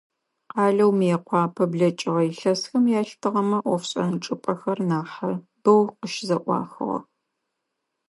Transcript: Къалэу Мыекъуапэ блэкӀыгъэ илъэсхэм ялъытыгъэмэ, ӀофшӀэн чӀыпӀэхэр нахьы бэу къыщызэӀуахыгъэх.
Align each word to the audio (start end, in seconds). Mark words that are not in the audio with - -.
Къалэу 0.53 0.91
Мыекъуапэ 0.97 1.63
блэкӀыгъэ 1.71 2.21
илъэсхэм 2.29 2.85
ялъытыгъэмэ, 2.99 3.57
ӀофшӀэн 3.67 4.11
чӀыпӀэхэр 4.23 4.79
нахьы 4.89 5.29
бэу 5.63 5.83
къыщызэӀуахыгъэх. 5.97 7.03